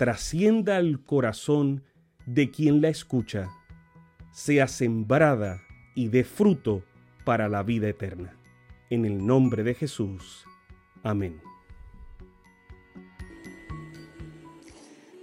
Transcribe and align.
trascienda 0.00 0.78
al 0.78 1.04
corazón 1.04 1.82
de 2.24 2.50
quien 2.50 2.80
la 2.80 2.88
escucha, 2.88 3.50
sea 4.32 4.66
sembrada 4.66 5.60
y 5.94 6.08
dé 6.08 6.24
fruto 6.24 6.82
para 7.26 7.50
la 7.50 7.62
vida 7.62 7.86
eterna. 7.86 8.34
En 8.88 9.04
el 9.04 9.26
nombre 9.26 9.62
de 9.62 9.74
Jesús. 9.74 10.46
Amén. 11.02 11.42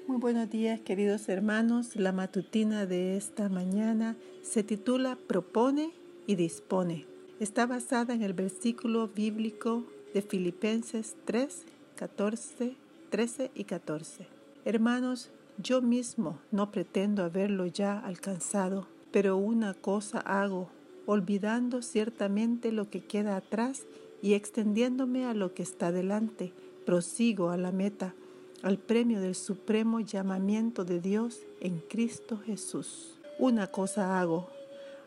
Muy 0.06 0.18
buenos 0.20 0.48
días 0.52 0.80
queridos 0.82 1.28
hermanos. 1.28 1.96
La 1.96 2.12
matutina 2.12 2.86
de 2.86 3.18
esta 3.18 3.50
mañana 3.50 4.16
se 4.44 4.62
titula 4.62 5.18
Propone 5.28 5.90
y 6.28 6.36
dispone. 6.36 7.08
Está 7.40 7.66
basada 7.66 8.14
en 8.14 8.22
el 8.22 8.34
versículo 8.34 9.08
bíblico 9.08 9.88
de 10.14 10.22
Filipenses 10.22 11.16
3, 11.26 11.66
14, 11.96 12.76
13 13.10 13.52
y 13.56 13.64
14. 13.64 14.37
Hermanos, 14.68 15.30
yo 15.58 15.82
mismo 15.82 16.40
no 16.52 16.72
pretendo 16.72 17.24
haberlo 17.24 17.68
ya 17.68 17.98
alcanzado, 17.98 18.86
pero 19.14 19.38
una 19.38 19.74
cosa 19.74 20.20
hago, 20.20 20.68
olvidando 21.06 21.82
ciertamente 21.82 22.74
lo 22.74 22.90
que 22.90 23.00
queda 23.00 23.38
atrás 23.38 23.86
y 24.22 24.34
extendiéndome 24.34 25.26
a 25.26 25.34
lo 25.34 25.54
que 25.54 25.64
está 25.64 25.94
delante, 25.94 26.52
prosigo 26.86 27.50
a 27.50 27.56
la 27.56 27.72
meta, 27.72 28.14
al 28.62 28.78
premio 28.78 29.22
del 29.22 29.36
supremo 29.36 30.02
llamamiento 30.02 30.84
de 30.84 31.00
Dios 31.00 31.44
en 31.62 31.80
Cristo 31.80 32.38
Jesús. 32.38 33.22
Una 33.40 33.68
cosa 33.68 34.20
hago. 34.20 34.50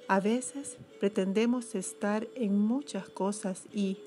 A 0.08 0.20
veces 0.20 0.78
pretendemos 1.00 1.74
estar 1.74 2.26
en 2.34 2.58
muchas 2.58 3.10
cosas 3.10 3.64
y, 3.74 3.98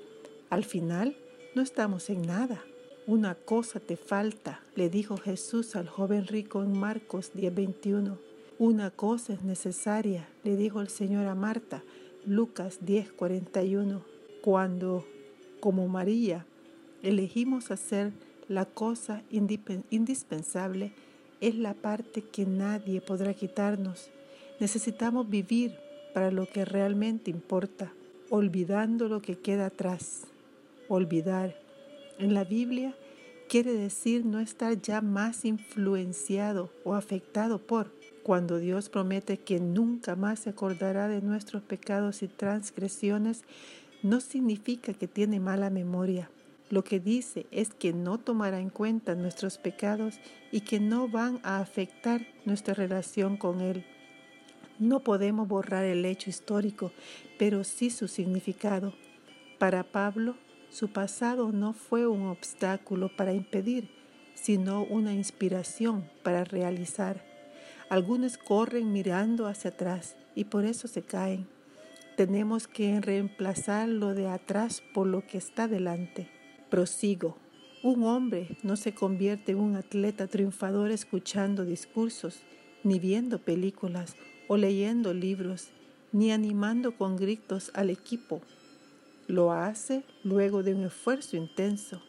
al 0.49 0.63
final, 0.63 1.15
no 1.53 1.61
estamos 1.61 2.09
en 2.09 2.23
nada. 2.23 2.63
Una 3.05 3.35
cosa 3.35 3.81
te 3.81 3.97
falta, 3.97 4.61
le 4.75 4.89
dijo 4.89 5.17
Jesús 5.17 5.75
al 5.75 5.89
joven 5.89 6.25
rico 6.25 6.63
en 6.63 6.79
Marcos 6.79 7.31
10:21. 7.33 8.17
Una 8.59 8.91
cosa 8.91 9.33
es 9.33 9.43
necesaria, 9.43 10.29
le 10.45 10.55
dijo 10.55 10.79
el 10.79 10.87
Señor 10.87 11.25
a 11.27 11.35
Marta, 11.35 11.83
Lucas 12.25 12.79
10:41. 12.85 14.03
Cuando, 14.41 15.05
como 15.59 15.89
María, 15.89 16.45
elegimos 17.01 17.71
hacer 17.71 18.13
la 18.47 18.63
cosa 18.63 19.21
indispensable, 19.89 20.93
es 21.41 21.55
la 21.55 21.73
parte 21.73 22.21
que 22.21 22.45
nadie 22.45 23.01
podrá 23.01 23.33
quitarnos. 23.33 24.11
Necesitamos 24.61 25.29
vivir 25.29 25.75
para 26.13 26.31
lo 26.31 26.45
que 26.45 26.63
realmente 26.63 27.31
importa, 27.31 27.91
olvidando 28.29 29.09
lo 29.09 29.21
que 29.21 29.37
queda 29.37 29.65
atrás. 29.65 30.23
Olvidar 30.87 31.62
en 32.19 32.33
la 32.33 32.43
Biblia 32.43 32.95
quiere 33.47 33.73
decir 33.73 34.25
no 34.25 34.39
estar 34.39 34.81
ya 34.81 35.01
más 35.01 35.45
influenciado 35.45 36.71
o 36.83 36.95
afectado 36.95 37.59
por. 37.59 37.91
Cuando 38.23 38.57
Dios 38.57 38.89
promete 38.89 39.37
que 39.37 39.59
nunca 39.59 40.15
más 40.15 40.39
se 40.39 40.49
acordará 40.49 41.07
de 41.07 41.21
nuestros 41.21 41.61
pecados 41.61 42.23
y 42.23 42.27
transgresiones, 42.27 43.43
no 44.01 44.21
significa 44.21 44.93
que 44.93 45.07
tiene 45.07 45.39
mala 45.39 45.69
memoria. 45.69 46.29
Lo 46.69 46.83
que 46.83 46.99
dice 46.99 47.45
es 47.51 47.73
que 47.73 47.93
no 47.93 48.17
tomará 48.17 48.59
en 48.59 48.69
cuenta 48.69 49.13
nuestros 49.13 49.57
pecados 49.57 50.19
y 50.51 50.61
que 50.61 50.79
no 50.79 51.07
van 51.07 51.39
a 51.43 51.59
afectar 51.59 52.25
nuestra 52.45 52.73
relación 52.73 53.37
con 53.37 53.61
Él. 53.61 53.85
No 54.79 55.01
podemos 55.01 55.47
borrar 55.47 55.83
el 55.83 56.03
hecho 56.05 56.29
histórico, 56.29 56.91
pero 57.37 57.63
sí 57.63 57.89
su 57.89 58.07
significado. 58.07 58.93
Para 59.59 59.83
Pablo, 59.83 60.35
su 60.73 60.87
pasado 60.87 61.51
no 61.51 61.73
fue 61.73 62.07
un 62.07 62.25
obstáculo 62.25 63.15
para 63.15 63.31
impedir, 63.31 63.89
sino 64.33 64.83
una 64.83 65.13
inspiración 65.13 66.09
para 66.23 66.45
realizar. 66.45 67.23
Algunos 67.89 68.39
corren 68.39 68.91
mirando 68.91 69.45
hacia 69.45 69.69
atrás 69.69 70.15
y 70.33 70.45
por 70.45 70.65
eso 70.65 70.87
se 70.87 71.03
caen. 71.03 71.45
Tenemos 72.17 72.67
que 72.67 72.99
reemplazar 72.99 73.87
lo 73.87 74.15
de 74.15 74.27
atrás 74.27 74.81
por 74.95 75.05
lo 75.05 75.27
que 75.27 75.37
está 75.37 75.67
delante. 75.67 76.27
Prosigo. 76.71 77.37
Un 77.83 78.03
hombre 78.03 78.57
no 78.63 78.75
se 78.75 78.95
convierte 78.95 79.51
en 79.51 79.59
un 79.59 79.75
atleta 79.75 80.25
triunfador 80.25 80.89
escuchando 80.89 81.65
discursos, 81.65 82.39
ni 82.83 82.97
viendo 82.97 83.37
películas 83.37 84.15
o 84.47 84.57
leyendo 84.57 85.13
libros, 85.13 85.69
ni 86.11 86.31
animando 86.31 86.97
con 86.97 87.15
gritos 87.15 87.69
al 87.75 87.91
equipo 87.91 88.41
lo 89.27 89.51
hace 89.51 90.03
luego 90.23 90.63
de 90.63 90.73
un 90.73 90.85
esfuerzo 90.85 91.37
intenso. 91.37 92.01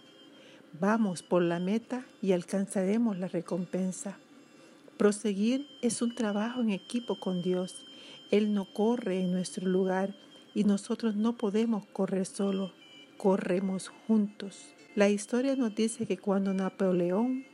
Vamos 0.81 1.23
por 1.23 1.43
la 1.43 1.61
meta 1.61 2.05
y 2.21 2.33
alcanzaremos 2.33 3.19
la 3.19 3.29
recompensa. 3.29 4.19
Proseguir 4.97 5.67
es 5.83 6.03
un 6.03 6.15
trabajo 6.15 6.61
en 6.61 6.71
equipo 6.71 7.19
con 7.19 7.43
Dios. 7.43 7.85
Él 8.31 8.55
no 8.55 8.65
corre 8.73 9.21
en 9.21 9.33
nuestro 9.33 9.69
lugar 9.69 10.15
y 10.55 10.65
nosotros 10.65 11.17
no 11.17 11.37
podemos 11.37 11.85
correr 11.87 12.27
solo, 12.27 12.73
corremos 13.17 13.89
juntos. 14.07 14.67
La 14.95 15.09
historia 15.09 15.57
nos 15.57 15.75
dice 15.75 16.07
que 16.07 16.19
cuando 16.19 16.55
Napoleón 16.55 17.45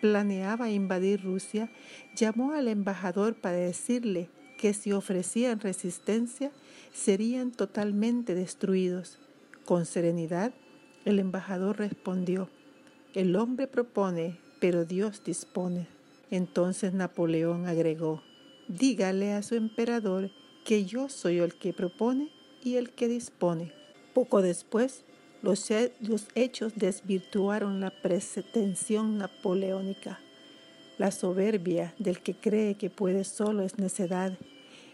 planeaba 0.00 0.70
invadir 0.70 1.22
Rusia, 1.22 1.70
llamó 2.16 2.52
al 2.52 2.68
embajador 2.68 3.34
para 3.34 3.56
decirle 3.56 4.28
que 4.60 4.74
si 4.74 4.92
ofrecían 4.92 5.58
resistencia 5.58 6.52
serían 6.92 7.50
totalmente 7.50 8.34
destruidos. 8.34 9.16
Con 9.64 9.86
serenidad, 9.86 10.52
el 11.06 11.18
embajador 11.18 11.78
respondió, 11.78 12.50
el 13.14 13.36
hombre 13.36 13.66
propone, 13.66 14.36
pero 14.60 14.84
Dios 14.84 15.24
dispone. 15.24 15.86
Entonces 16.30 16.92
Napoleón 16.92 17.66
agregó, 17.68 18.22
dígale 18.68 19.32
a 19.32 19.42
su 19.42 19.54
emperador 19.54 20.30
que 20.66 20.84
yo 20.84 21.08
soy 21.08 21.38
el 21.38 21.54
que 21.54 21.72
propone 21.72 22.28
y 22.62 22.74
el 22.74 22.90
que 22.90 23.08
dispone. 23.08 23.72
Poco 24.12 24.42
después, 24.42 25.04
los, 25.40 25.70
hechos 26.34 26.74
desvirtuaron 26.76 27.80
la 27.80 27.90
pretensión 28.02 29.16
napoleónica. 29.16 30.20
La 31.00 31.12
soberbia 31.12 31.94
del 31.98 32.20
que 32.20 32.34
cree 32.34 32.74
que 32.74 32.90
puede 32.90 33.24
solo 33.24 33.62
es 33.62 33.78
necedad, 33.78 34.36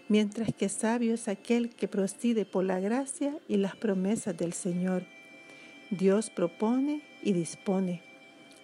mientras 0.09 0.55
que 0.55 0.69
sabio 0.69 1.13
es 1.13 1.27
aquel 1.27 1.71
que 1.71 1.89
procede 1.89 2.45
por 2.45 2.63
la 2.63 2.79
gracia 2.79 3.37
y 3.49 3.57
las 3.57 3.75
promesas 3.75 4.37
del 4.37 4.53
Señor. 4.53 5.03
Dios 5.91 6.31
propone 6.31 7.03
y 7.25 7.33
dispone. 7.33 8.03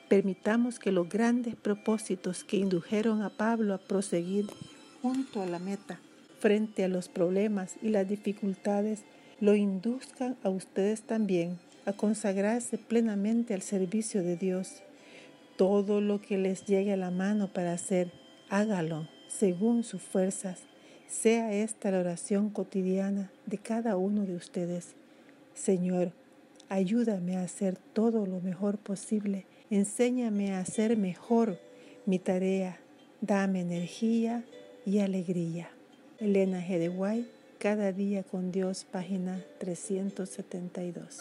Permitamos 0.09 0.79
que 0.79 0.93
los 0.93 1.09
grandes 1.09 1.56
propósitos 1.56 2.44
que 2.44 2.59
indujeron 2.59 3.23
a 3.23 3.31
Pablo 3.31 3.75
a 3.75 3.79
proseguir 3.79 4.47
junto 5.03 5.43
a 5.43 5.47
la 5.47 5.59
meta, 5.59 5.99
frente 6.39 6.85
a 6.85 6.89
los 6.89 7.09
problemas 7.09 7.75
y 7.83 7.89
las 7.89 8.09
dificultades, 8.09 9.03
lo 9.41 9.56
induzcan 9.56 10.37
a 10.44 10.49
ustedes 10.49 11.03
también 11.03 11.59
a 11.87 11.93
consagrarse 11.93 12.79
plenamente 12.79 13.53
al 13.53 13.62
servicio 13.62 14.23
de 14.23 14.37
Dios 14.37 14.85
todo 15.62 16.00
lo 16.00 16.20
que 16.20 16.38
les 16.38 16.64
llegue 16.67 16.93
a 16.93 16.97
la 16.97 17.12
mano 17.12 17.47
para 17.47 17.73
hacer, 17.73 18.11
hágalo 18.49 19.06
según 19.29 19.85
sus 19.85 20.03
fuerzas. 20.03 20.62
Sea 21.06 21.53
esta 21.53 21.93
la 21.93 22.00
oración 22.00 22.50
cotidiana 22.50 23.31
de 23.47 23.59
cada 23.59 23.97
uno 23.97 24.26
de 24.26 24.35
ustedes. 24.35 24.97
Señor, 25.55 26.11
ayúdame 26.69 27.37
a 27.37 27.44
hacer 27.44 27.79
todo 27.93 28.26
lo 28.26 28.41
mejor 28.41 28.76
posible. 28.76 29.47
Enséñame 29.70 30.53
a 30.53 30.59
hacer 30.59 30.97
mejor 30.97 31.61
mi 32.06 32.19
tarea. 32.19 32.81
Dame 33.20 33.61
energía, 33.61 34.44
y 34.85 34.99
alegría. 34.99 35.70
Elena 36.19 36.61
G. 36.61 37.25
Cada 37.61 37.93
día 37.93 38.25
con 38.25 38.50
Dios, 38.50 38.85
página 38.91 39.44
372. 39.61 41.20